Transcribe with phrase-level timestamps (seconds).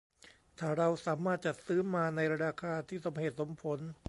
[0.59, 3.79] ถ้าเราสามารถจัดซื้อมาในราคาที่สมเหตุสมผล